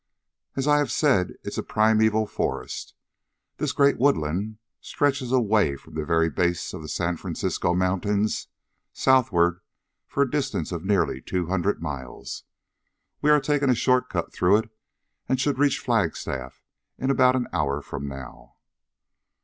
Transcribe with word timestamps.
"As 0.55 0.67
I 0.67 0.79
have 0.79 0.91
said, 0.91 1.29
it 1.29 1.37
is 1.43 1.59
a 1.59 1.61
primeval 1.61 2.25
forest. 2.25 2.95
This 3.57 3.71
great 3.71 3.99
woodland 3.99 4.57
stretches 4.79 5.31
away 5.31 5.75
from 5.75 5.93
the 5.93 6.03
very 6.03 6.27
base 6.27 6.73
of 6.73 6.81
the 6.81 6.87
San 6.87 7.17
Francisco 7.17 7.75
mountains 7.75 8.47
southward 8.93 9.61
for 10.07 10.23
a 10.23 10.31
distance 10.31 10.71
of 10.71 10.83
nearly 10.83 11.21
two 11.21 11.45
hundred 11.45 11.83
miles. 11.83 12.45
We 13.21 13.29
are 13.29 13.39
taking 13.39 13.69
a 13.69 13.75
short 13.75 14.09
cut 14.09 14.33
through 14.33 14.57
it 14.57 14.71
and 15.29 15.39
should 15.39 15.59
reach 15.59 15.77
Flagstaff 15.77 16.63
in 16.97 17.11
about 17.11 17.35
an 17.35 17.47
hour 17.53 17.79
from 17.79 18.07
now." 18.07 18.55